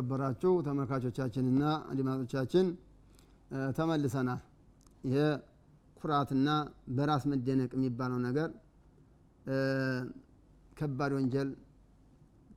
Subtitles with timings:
[0.00, 2.66] የተከበራችሁ ተመልካቾቻችንና አድማጮቻችን
[3.76, 4.40] ተመልሰናል።
[5.04, 5.16] ይሄ
[5.96, 6.48] ኩራትና
[6.96, 8.48] በራስ መደነቅ የሚባለው ነገር
[10.78, 11.48] ከባድ ወንጀል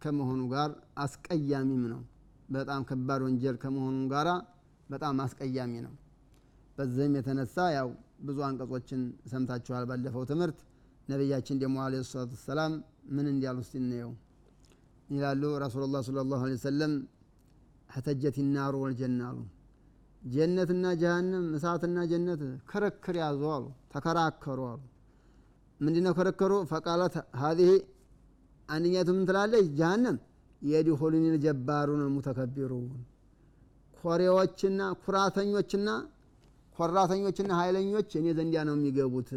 [0.03, 0.69] ከመሆኑ ጋር
[1.03, 2.01] አስቀያሚም ነው።
[2.49, 4.29] በጣም ከባድ ወንጀል ከመሆኑ ጋራ
[4.89, 5.93] በጣም አስቀያሚ ነው።
[6.77, 7.89] በዚህም የተነሳ ያው
[8.27, 10.59] ብዙ አንቀጾችን ሰምታችኋል ባለፈው ትምህርት።
[11.07, 12.73] ነቢያችን ደግሞ አለ ሰላቱ ወሰላም
[13.15, 14.13] ምን እንዲያሉ እስቲ እንየው
[15.09, 16.93] ይላሉ። ረሱሉላህ ሰለላሁ ዐለይሂ ወሰለም
[17.93, 19.39] ሐተጀት ናሩ ወልጀና አሉ።
[20.21, 24.81] ጀነትና ጀሃንም እሳትና ጀነት ክርክር ያዙ አሉ፣ ተከራከሩ አሉ።
[25.79, 26.51] ምንድነው ክርክሩ?
[26.71, 27.71] ፈቃላት ሀዚህ
[28.69, 29.65] አንደኛቱ ምን ትላለች?
[29.79, 30.17] ጀሃነም
[30.61, 32.85] የድኹሉኒ ልጀባሩን ሙተከቢሩን
[34.03, 35.89] ኮሬዎችና ኩራተኞችና
[36.79, 39.29] ኮራተኞችና ኃይለኞች እኔ ዘንዲያ ነው የሚገቡት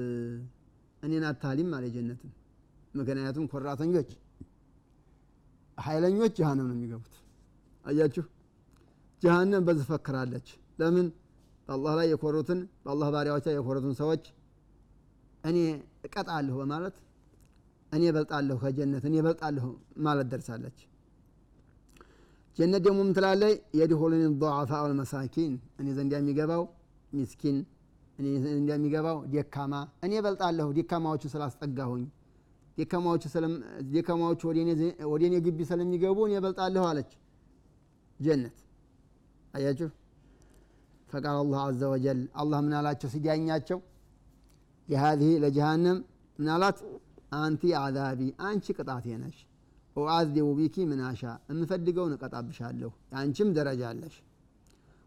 [1.03, 2.31] እኔን አታሊም አለ ጀነትን።
[2.95, 4.09] ምክንያቱም ኮራተኞች
[5.79, 7.15] ኃይለኞች ጀሃነም ነው የሚገቡት።
[7.85, 8.25] አያችሁ
[9.27, 10.49] ጀሃነም በዚህ ፈክራለች።
[10.81, 11.07] ለምን
[11.69, 14.25] በአላህ ላይ የኮሩትን በአላህ ባሪያዎች ላይ የኮሩትን ሰዎች
[15.45, 15.59] እኔ
[16.07, 16.97] እቀጣለሁ በማለት
[17.93, 19.67] እኔ በልጣለሁ ከጀነት እኔ በልጣለሁ
[19.99, 20.79] ማለት ደርሳለች።
[22.59, 23.57] ጀነት ደግሞ ምን ትላለች?
[23.79, 24.71] የድኹሉኒ ضعፋ
[25.81, 26.63] እኔ ዘንድ የሚገባው
[27.13, 27.57] ሚስኪን
[28.19, 29.75] እኔ ዘንድ የሚገባው ደካማ
[30.07, 32.05] እኔ በልጣለሁ ደካማዎቹ ስላስጠጋሁኝ
[33.93, 34.43] ደካማዎቹ
[35.13, 37.11] ወደ እኔ ግቢ ስለሚገቡ እኔ በልጣለሁ አለች
[38.21, 38.57] ጀነት።
[39.57, 39.89] አያችሁ?
[41.11, 43.09] ፈቃል አላህ አዘ ወጀል። አላህ ምን አላቸው?
[43.15, 43.79] ሲዳኛቸው
[44.89, 45.99] ለሃዚህ ለጀሃነም
[46.39, 46.49] ምን
[47.37, 49.39] አንቲ አዛቢ አንቺ ቅጣቴ ነሽ።
[49.97, 54.17] ወአዝዲቡ ቢኪ ምናሻ የምፈልገውን እቀጣብሻለሁ። የአንቺም ደረጃ አለሽ።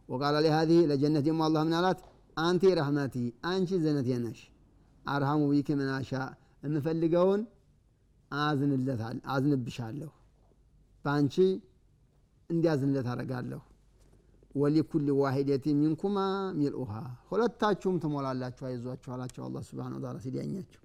[0.09, 1.99] ወቃለ ለሃዚህ ለጀነት ደግሞ አላህ ምን አላት?
[2.37, 3.15] አንቲ ረህመቲ
[3.51, 4.39] አንቺ ዘነቴ ነሽ።
[5.05, 6.11] አርሃሙ ቢኪ ምናሻ
[6.63, 7.41] የምፈልገውን
[8.31, 10.11] አዝንለታል አዝንብሻለሁ።
[11.05, 11.35] በአንቺ
[12.49, 13.61] እንዲያዝንለት አረጋለሁ
[14.54, 16.18] ወሊኩል ዋሂደቲ ሚንኩማ
[16.58, 16.92] ሚልኡሃ
[17.30, 20.82] ሁለታችሁም ትሞላላችሁ አይዟችሁ አላቸው አላህ ስብሓነ ወተዓላ ሲዳኛቸው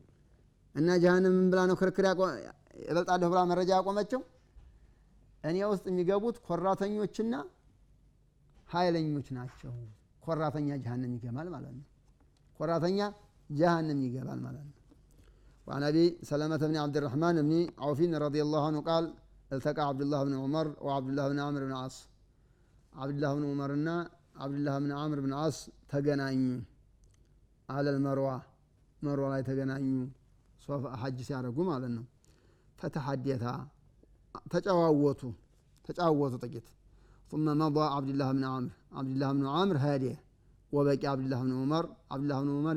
[0.76, 4.22] እና ጀሃነም ምን ብላ ነው ክርክር እበልጣለሁ ብላ መረጃ ያቆመችው
[5.44, 7.36] እኔ ውስጥ የሚገቡት ኮራተኞችና
[8.68, 9.74] ኃይለኞች ናቸው
[10.26, 11.86] ኮራተኛ ጀሃነም ይገባል ማለት ነው
[12.60, 13.00] ኮራተኛ
[13.50, 14.76] ጀሃነም ይገባል ማለት ነው
[15.68, 17.54] وعن أبي سلمة بن عبد الرحمن بن
[17.86, 19.04] عوف رضي الله عنه قال
[19.54, 21.96] التقى عبد الله بن عمر وعبد الله بن عمرو بن العاص
[23.02, 23.96] عبد الله بن عمرنا
[24.44, 25.58] عبد الله بن عمرو بن العاص
[25.92, 26.40] ተገናኙ
[27.70, 28.38] على المروة
[29.06, 29.86] مروة ላይ ተገናኙ
[30.66, 32.06] ሶፍ ሐጅ ሲያደርጉ ማለት ነው
[32.80, 33.46] ፈተሐደታ
[34.54, 35.22] ተጨዋወቱ
[35.88, 36.68] ተጫወቱ ጥቂት
[37.32, 40.18] ثم مضى عبد الله بن عمرو عبد الله بن عمرو هاديه
[40.76, 41.84] وبقي عبد الله بن عمر
[42.14, 42.76] عبد الله بن عمر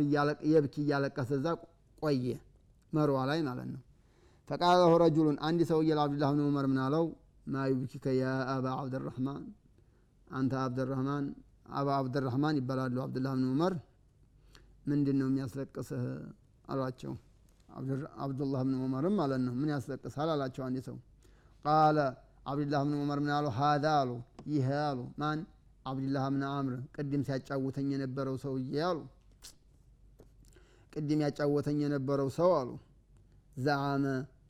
[0.55, 1.47] يبكي እያለቀሰ እዛ
[2.03, 2.27] ቆየ
[2.93, 3.81] መርዋ ላይ ማለት ነው
[4.49, 7.05] ፈቃለ ለሁ ረጁሉን አንድ ሰውዬ ለአብድላህ ብን ዑመር ምን አለው
[7.53, 8.25] ማ ዩብኪከ ያ
[8.55, 9.43] አባ አብድራህማን
[10.32, 11.26] አንተ አብድራህማን
[11.72, 13.74] አባ አብድራህማን ይባላሉ። አብድላህ ብን ዑመር።
[14.88, 16.04] ምንድን ነው የሚያስለቅስህ
[16.68, 17.14] አሏቸው።
[18.24, 20.98] አብዱላህ ብን ዑመርም ማለት ነው። ምን ያስለቅሳል አላቸው አንድ ሰው።
[21.66, 21.98] ቃለ
[22.48, 23.46] አብድላህ ብን ዑመር ምን አሉ?
[23.58, 24.12] ሀዛ አሉ።
[24.52, 25.40] ይህ አሉ። ማን?
[25.86, 29.00] አብድላህ ብን አምር። ቅድም ሲያጫውተኝ የነበረው ሰውዬ አሉ።
[30.94, 32.70] ቅድም ያጫወተኝ የነበረው ሰው አሉ።
[33.58, 34.06] ዘዓመ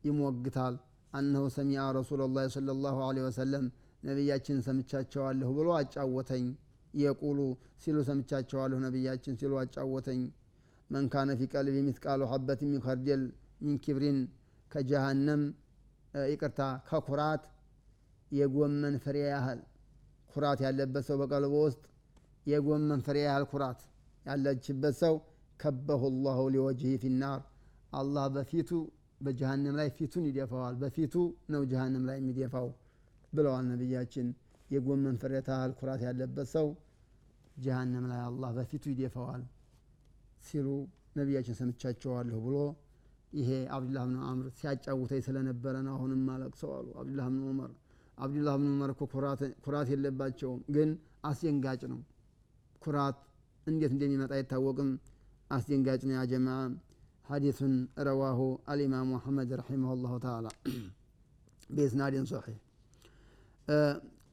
[0.08, 0.76] ይሞግታል።
[1.14, 3.66] አነሁ ሰሚዐ ረሱላ ላ صለ ላሁ ለ ወሰለም
[4.08, 6.46] ነቢያችን ሰምቻቸዋለሁ ብሎ አጫወተኝ።
[6.94, 7.40] يقول
[7.84, 10.22] ሲሉ ሰምቻቸዋለሁ ነቢያችን ሲሉ አጫወተኝ።
[10.90, 13.24] من كان في قلبه مثقال حبة من خردل
[13.64, 14.20] من كبر
[14.72, 15.42] ከጀሃነም
[16.14, 16.60] ይቅርታ
[16.90, 17.44] ከኩራት
[18.32, 19.60] የጎመን ፍሬ ያህል
[20.30, 21.84] ኩራት ያለበት ሰው በቀልቡ ውስጥ
[22.46, 23.80] የጎመን ፍሬ ያህል ኩራት
[24.26, 25.16] ያለችበት ሰው
[25.60, 27.40] كبه الله لوجهه في النار።
[27.92, 28.70] አላህ በፊቱ
[29.22, 31.14] በጀሃንም ላይ ፊቱን ይደፋዋል። በፊቱ
[31.54, 32.68] ነው ጀሃንም ላይ የሚደፋው
[33.34, 34.28] ብለዋል ነቢያችን።
[34.70, 36.68] የጎመን ፍሬ ታህል ኩራት ያለበት ሰው
[37.58, 39.44] ጀሃነም ላይ አላህ በፊቱ ይደፈዋል
[40.48, 40.68] ሲሉ
[41.18, 42.58] ነቢያችን ሰምቻቸዋለሁ ብሎ
[43.34, 47.72] ይሄ አብዱላህ ብን አምር ሲያጫውተኝ ስለነበረ ነው። አሁንም አለቅሰው አሉ አብዱላህ ብን ዑመር።
[48.18, 49.02] አብዱላህ ብን ዑመር እኮ
[49.66, 50.92] ኩራት የለባቸውም፣ ግን
[51.26, 52.00] አስደንጋጭ ነው።
[52.82, 53.18] ኩራት
[53.68, 54.92] እንዴት እንደሚመጣ አይታወቅም።
[55.52, 56.24] አስደንጋጭ ነው። ያ
[57.30, 57.74] ሀዲሱን
[58.08, 58.40] ረዋሁ
[58.72, 60.48] አልኢማም አሕመድ ረሒመሁ ላሁ ተዓላ
[61.78, 62.58] ቤስናድን ሶሒሕ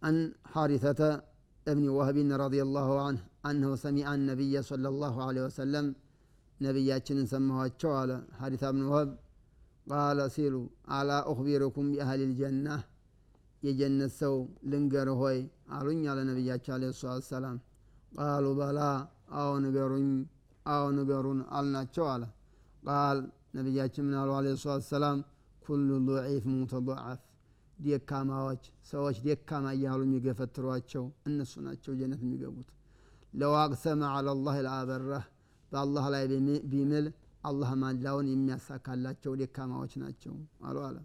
[0.06, 0.16] عن
[0.52, 1.00] حارثة
[1.72, 3.20] ابن وهب رضي الله عنه
[3.50, 5.86] أنه سمع النبي صلى الله عليه وسلم
[6.60, 9.10] نبياتنا سموها على حارثة بن وهب
[9.92, 12.76] قال سيروا على أخبركم بأهل الجنة
[13.62, 14.34] የጀነት ሰው
[14.70, 15.38] ልንገር ሆይ
[15.76, 17.54] አሉኝ አለ ነቢያቸው አለ ሰላት ሰላም
[18.16, 18.80] ቃሉ በላ
[19.40, 20.08] አዎ ንገሩኝ
[20.66, 22.25] አዎ ንገሩን አልናቸው አለ
[22.88, 23.20] ቃል
[23.58, 25.19] ነቢያችን ምናሉ አለ ሰላት ሰላም
[25.66, 27.20] ኩሉ ضዒፍ ሙተضዓፍ
[27.79, 32.69] ደካማዎች ሰዎች ደካማ እያሉ የሚገፈትሯቸው እነሱ ናቸው ጀነት የሚገቡት።
[33.32, 35.25] ለው አቅሰመ አላ ላህ ለአበረህ
[35.73, 36.25] በአላህ ላይ
[36.73, 37.06] ቢምል
[37.44, 40.35] አላህ ማላውን የሚያሳካላቸው ደካማዎች ናቸው
[40.67, 40.97] አሉ አለ።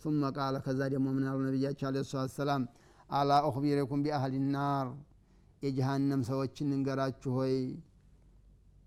[0.00, 2.62] ثم ቃለ ከዛ ደግሞ ምን አሉ ነቢያቸው አለ ሰላት ሰላም
[3.10, 4.88] አላ ኡክቢረኩም ቢአህሊ ናር
[5.62, 7.54] የጀሃነም ሰዎችን ልንገራችሁ ሆይ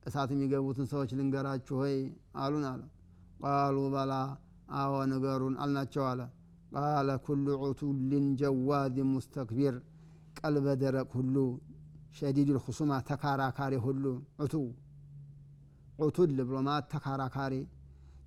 [0.03, 1.95] እሳት የሚገቡትን ሰዎች ልንገራችሁ ሆይ
[2.41, 2.81] አሉን አለ።
[3.43, 4.13] ቃሉ በላ
[4.79, 6.21] አዎ ንገሩን አልናቸው አለ
[6.71, 9.75] ቃለ ኩሉ ዑቱልን ጀዋድ ሙስተክቢር
[10.39, 11.35] ቀልበ ደረቅ ሁሉ
[12.17, 14.03] ሸዲድ ልኹሱማ ተካራካሪ ሁሉ
[14.43, 14.53] ዑቱ
[15.99, 16.57] ዑቱል ብሎ
[16.93, 17.53] ተካራካሪ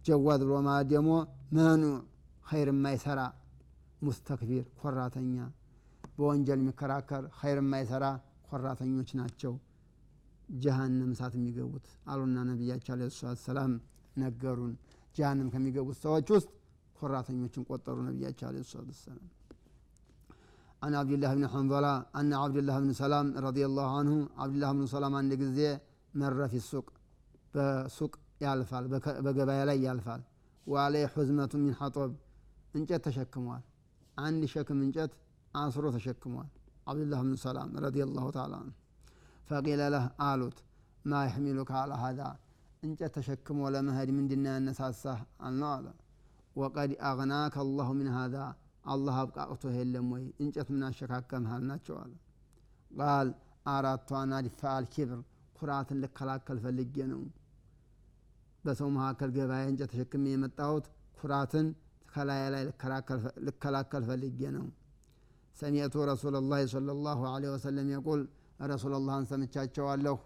[0.06, 1.10] ጀዋድ ብሎ ማለት ደግሞ
[1.56, 1.94] መኑዕ
[2.50, 3.20] ኸይር የማይሰራ
[4.06, 5.36] ሙስተክቢር ኮራተኛ
[6.16, 8.04] በወንጀል የሚከራከር ኸይር የማይሰራ
[8.48, 9.52] ኮራተኞች ናቸው
[10.62, 13.02] ጀሃነም እሳት የሚገቡት አሉና ነቢያቸው አለ
[13.44, 13.72] ሰላም
[14.22, 14.72] ነገሩን
[15.16, 16.50] ጀሃነም ከሚገቡት ሰዎች ውስጥ
[17.01, 19.27] ኮራተኞችን ቆጠሩ ነቢያቸው አለ ሰላት ሰላም
[20.81, 24.13] عن عبد الله بن حنظلة أن عبد الله بن سلام رضي الله عنه
[24.43, 25.73] عبد الله بن سلام عند جزية
[26.13, 26.87] مر في السوق
[27.53, 28.13] بسوق
[28.43, 28.83] يالفال
[29.25, 30.21] بقبايا لا يالفال
[30.67, 32.11] وعليه حزمة من حطب
[32.77, 33.61] እንጨት ተሸክሟል
[34.17, 35.13] አንድ ሸክም እንጨት
[35.61, 36.47] አስሮ ተሸክሟል
[36.89, 38.55] አብዱላህ ብን ሰላም ረዲ ላሁ ተላ
[39.49, 40.57] ፈቂለ ለህ አሉት
[41.11, 42.21] ማ የሕሚሉከ አላ ሀዛ
[42.85, 45.87] እንጨት ተሸክሞ ለመሄድ ምንድና ያነሳሳህ አልነው አለ
[46.56, 48.36] ወቀድ አግናከ አላሁ ምን ሀዛ
[48.92, 52.12] አላህ አብቃቅቶ የለም ወይ እንጨት ምን አሸካከምህ አልናቸው አለ
[52.98, 53.28] ቃል
[53.74, 55.20] አራቷ ናዲፋ አልኪብር
[55.58, 57.22] ኩራትን ልከላከል ፈልጌ ነው
[58.64, 60.86] በሰው መካከል ገበያ እንጨት ተሸክሜ የመጣሁት
[61.20, 61.66] ኩራትን
[62.12, 62.64] ከላይ ላይ
[63.46, 64.66] ልከላከል ፈልጌ ነው
[65.56, 68.20] ሰሚዕቱ ረሱላ ላህ صለ ላሁ ለ ወሰለም የቁል
[68.72, 70.16] ረሱላ ላህን ሰምቻቸዋለሁ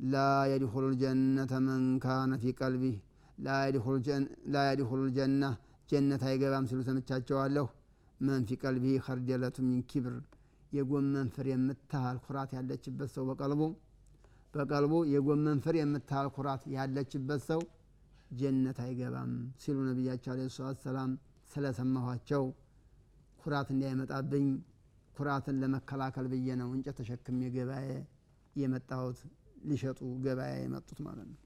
[0.00, 0.16] ላ
[0.52, 2.96] የድኹሉ ልጀነተ መን ካነ ፊ ቀልቢህ
[3.38, 3.54] ላ
[4.66, 5.02] የድኹሉ
[5.90, 7.66] ጀነት አይገባም ሲሉ ሰምቻቸዋለሁ።
[8.20, 10.14] መን ፊ ቀልቢህ ከርደለቱ ሚን ኪብር።
[10.72, 13.62] የጎመን ፍሬ የምታህል ኩራት ያለችበት ሰው በቀልቡ
[14.54, 17.60] በቀልቡ የጎመን ፍሬ የምታህል ኩራት ያለችበት ሰው
[18.32, 21.10] ጀነት አይገባም ሲሉ ነቢያቸው አለ ሰላት ሰላም
[21.50, 22.44] ስለሰማኋቸው
[23.42, 24.46] ኩራት እንዳይመጣብኝ
[25.16, 27.92] ኩራትን ለመከላከል ብዬ ነው እንጨት ተሸክሜ ገበያ
[28.56, 29.18] የመጣሁት
[29.68, 31.38] ሊሸጡ ገበያ የመጡት ማለት ነው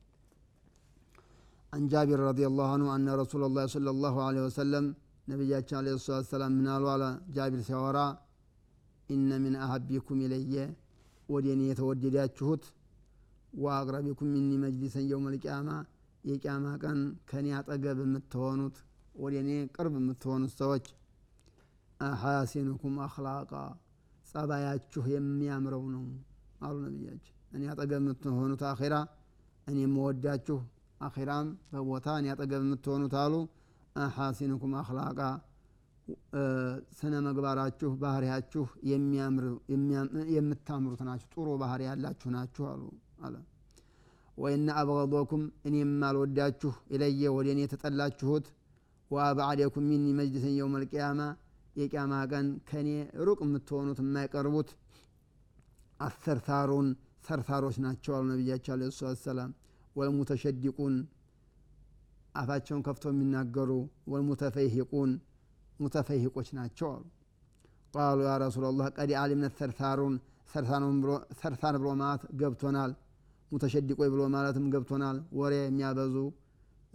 [1.74, 4.84] عن جابر رضي الله عنه أن رسول الله صلى الله عليه وسلم
[5.32, 7.04] نبياتنا عليه الصلاة والسلام من قال
[7.36, 8.08] جابر سورا
[9.14, 10.56] إن من أحبكم إلي
[11.30, 12.64] وديني يتودداتشهت
[13.64, 15.78] وأقربكم مني مجلسا يوم القيامة
[16.24, 18.78] የቅያማ ቀን ከኔ አጠገብ የምትሆኑት
[19.24, 20.86] ወደ እኔ ቅርብ የምትሆኑት ሰዎች
[22.00, 23.52] አሐሲኑኩም አክላቃ
[24.32, 26.06] ጸባያችሁ የሚያምረው ነው
[26.68, 28.96] አሉ ነቢያችን እኔ አጠገብ የምትሆኑት አኼራ
[29.68, 30.58] እኔ የምወዳችሁ
[31.01, 33.35] አኼራም በቦታ እኔ አጠገብ የምትሆኑት አሉ።
[33.97, 35.21] አሐሲኑኩም አክላቃ
[36.99, 38.65] ስነ መግባራችሁ ባህሪያችሁ
[40.37, 42.83] የምታምሩት ናችሁ። ጥሩ ባህሪ ያላችሁ ናችሁ አሉ
[43.27, 43.35] አለ።
[44.39, 48.47] ወይነ አብገዶኩም እኔ የማልወዳችሁ ኢለየ ወደ እኔ የተጠላችሁት
[49.11, 51.21] ወአብዓደኩም ሚኒ መጅልስን የውም አልቅያማ
[51.77, 52.89] የቅያማ ቀን ከእኔ
[53.27, 54.71] ሩቅ የምትሆኑት የማይቀርቡት
[56.01, 56.89] አሰርሳሩን
[57.27, 58.85] ሰርሳሮች ናቸው አሉ ነቢያቸው አለ
[59.25, 59.51] ሰላም
[59.97, 60.95] ወልሙተሸዲቁን
[62.35, 63.71] አፋቸውን ከፍተው የሚናገሩ
[64.13, 65.11] ወልሙተፈይሂቁን
[65.81, 67.05] ሙተፈይሂቆች ናቸው አሉ።
[67.95, 70.15] ቃሉ ያ ረሱላ ላህ ቀድ አሊምነ ሰርሳሩን
[71.41, 72.93] ሰርሳር ብሎ ማለት ገብቶናል።
[73.53, 76.17] ሙተሸዲቆይ ብሎ ማለትም ገብቶናል። ወሬ የሚያበዙ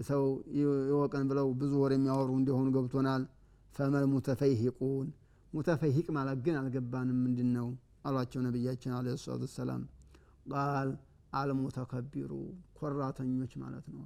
[0.01, 0.23] ሰው
[0.59, 3.23] ይወቀን ብለው ብዙ ወሬ የሚያወሩ እንዲሆኑ ገብቶናል።
[3.75, 5.07] ፈመል ሙተፈይሂቁን
[5.53, 7.67] ሙተፈይሂቅ ማለት ግን አልገባንም። ምንድን ነው
[8.05, 9.83] አሏቸው ነቢያችን አለ ሰላት ወሰላም።
[10.53, 10.89] ቃል
[11.35, 12.31] አልሙተከቢሩ
[12.79, 14.05] ኮራተኞች ማለት ነው።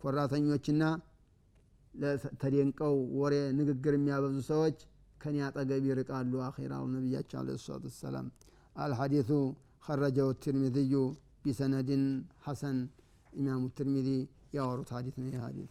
[0.00, 0.82] ኮራተኞችና
[2.42, 4.78] ተደንቀው ወሬ ንግግር የሚያበዙ ሰዎች
[5.20, 8.28] ከኔ አጠገብ ይርቃሉ። አኼራው ነቢያቸው አለ ሰላቱ ወሰላም።
[8.76, 9.30] አልሐዲቱ
[9.82, 10.94] خرجه الترمذي
[11.44, 11.90] بسند
[12.44, 12.76] حسن
[13.32, 14.18] إمام الترمذي
[14.54, 15.70] يورط حديث من حديث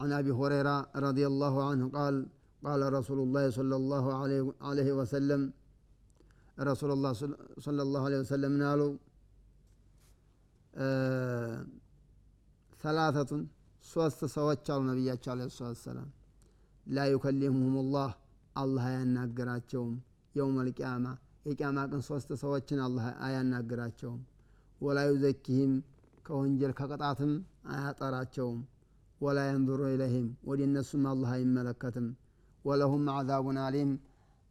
[0.00, 2.14] عن أبي هريرة رضي الله عنه قال
[2.62, 4.04] قال رسول الله صلى الله
[4.62, 5.40] عليه وسلم
[6.56, 7.12] ረሱሉላህ
[7.60, 8.62] ሰለላሁ ዐለይሂ ወሰለም ምን
[12.80, 13.42] ሰላተቱን
[13.84, 16.08] ሶስት ሰዎች አሉ ነቢያቸው አለ ሰላት ሰላም
[16.86, 18.10] ላ ዩከሊሙሁም ላህ
[18.56, 19.94] አላህ አያናግራቸውም
[20.34, 21.06] የውም አልቅያማ
[21.46, 24.20] የቅያማ ቀን ሶስት ሰዎችን አላህ አያናገራቸውም።
[24.80, 25.72] ወላ ዩዘኪህም
[26.26, 27.32] ከወንጀል ከቅጣትም
[27.72, 28.60] አያጠራቸውም።
[29.20, 32.06] ወላ የንዙሩ ኢለይህም ወደ እነሱም አላህ አይመለከትም።
[32.64, 33.90] ወለሁም አዛቡን አሊም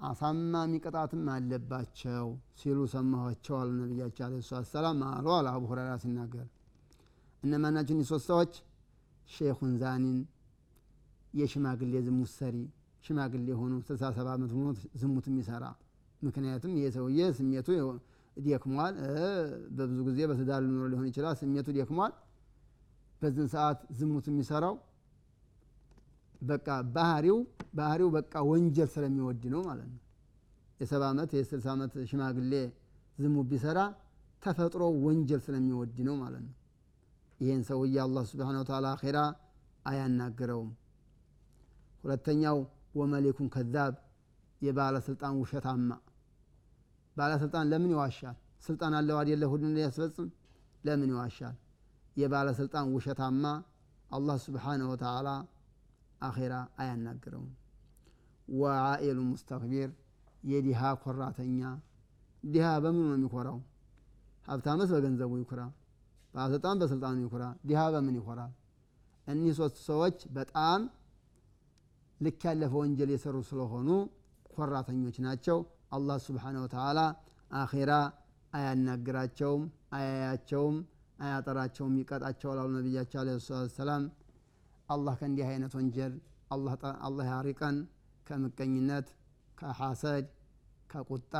[0.03, 2.25] አሳማሚ ቅጣትም አለባቸው
[2.61, 6.47] ሲሉ ሰማኋቸው አሉ ነቢያቸው አለ ሰላት ሰላም አሉ አለ አቡ ሁረራ ሲናገር
[7.43, 8.53] እነማናቸው እኒህ ሶስት ሰዎች
[9.29, 10.17] ሼኹን ዛኒን
[11.33, 12.57] የሽማግሌ ዝሙት ሰሪ
[13.03, 14.67] ሽማግሌ ሆኖ ስልሳ ሰባ ዓመት ሆኖ
[15.01, 15.63] ዝሙት የሚሰራ
[16.21, 17.67] ምክንያቱም ይህ ሰውዬ ስሜቱ
[18.37, 18.93] ደክሟል።
[19.77, 22.13] በብዙ ጊዜ በትዳር ሊኖር ሊሆን ይችላል። ስሜቱ ደክሟል።
[23.21, 24.75] በዚህን ሰዓት ዝሙት የሚሰራው
[26.43, 27.37] በቃ ባህሪው
[27.77, 29.99] ባህሪው በቃ ወንጀል ስለሚወድ ነው ማለት ነው።
[30.79, 32.53] የሰባ ዓመት የስልሳ ዓመት ሽማግሌ
[33.17, 33.79] ዝሙት ቢሰራ
[34.43, 36.55] ተፈጥሮ ወንጀል ስለሚወድ ነው ማለት ነው።
[37.39, 39.19] ይህን ሰውዬ አላህ ስብሓነ ወተዓላ አኼራ
[39.85, 40.71] አያናግረውም።
[42.03, 42.57] ሁለተኛው
[42.95, 43.93] ወመሊኩን ከዛብ
[44.61, 45.89] የባለስልጣን ውሸታማ
[47.17, 48.35] ባለስልጣን ለምን ይዋሻል?
[48.65, 49.43] ስልጣን አለው አይደለ?
[49.51, 50.27] ሁሉን ሊያስፈጽም
[50.83, 51.55] ለምን ይዋሻል?
[52.17, 53.43] የባለስልጣን ውሸታማ
[54.11, 55.29] አላህ ስብሓነሁ ወተዓላ
[56.23, 57.51] አኼራ አያናግረውም።
[58.47, 59.89] ወዓኢሉ ሙስተክቢር
[60.43, 61.59] የዲሃ ኮራተኛ
[62.43, 63.57] ዲሃ በምኑ ነው የሚኮራው?
[64.45, 65.61] ሀብታምስ በገንዘቡ ይኩራ፣
[66.33, 68.51] ባለስልጣን በስልጣኑ ይኩራ፣ ዲሃ በምን ይኮራል?
[69.27, 70.81] እኒህ ሶስት ሰዎች በጣም
[72.19, 73.89] ልክ ያለፈ ወንጀል የሰሩ ስለሆኑ
[74.49, 75.57] ኮራተኞች ናቸው።
[75.91, 76.99] አላህ ስብሓነ ወተዓላ
[77.51, 77.91] አኼራ
[78.53, 79.63] አያናግራቸውም፣
[79.95, 80.75] አያያቸውም፣
[81.19, 84.03] አያጠራቸውም፣ ይቀጣቸዋል አሉ ነቢያቸው ሰላቱ ወሰላም።
[84.89, 86.13] አላህ ከእንዲህ አይነት ወንጀል
[87.03, 87.77] አላህ ያሪቀን።
[88.27, 89.07] ከምቀኝነት፣
[89.57, 90.25] ከሐሰድ፣
[90.89, 91.33] ከቁጣ፣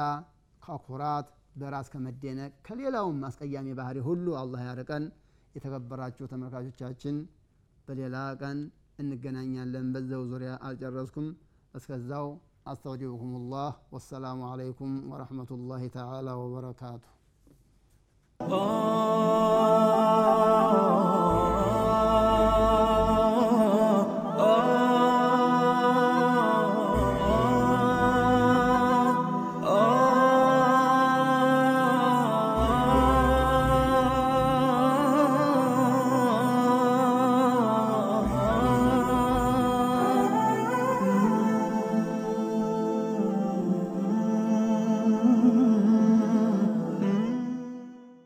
[0.62, 5.04] ከኩራት፣ በራስ ከመደነቅ፣ ከሌላውም አስቀያሚ ባህሪ ሁሉ አላህ ያርቀን።
[5.56, 7.16] የተከበራችሁ ተመልካቾቻችን
[7.88, 8.60] በሌላ ቀን
[9.00, 11.28] እንገናኛለን። በዛው ዙሪያ አልጨረስኩም።
[11.74, 12.28] እስከዛው
[12.66, 17.12] አስተውዲዑኩም ላህ ወሰላሙ አለይኩም ወረሕመቱላሂ ተዓላ ወበረካቱሁ።